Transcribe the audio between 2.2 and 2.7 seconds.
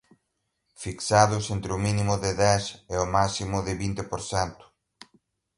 de dez